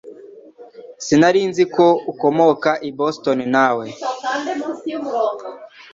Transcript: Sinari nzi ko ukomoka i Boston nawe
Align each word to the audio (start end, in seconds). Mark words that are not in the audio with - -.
Sinari 1.05 1.41
nzi 1.49 1.63
ko 1.75 1.87
ukomoka 2.11 2.69
i 2.89 2.91
Boston 2.97 3.39
nawe 3.53 3.85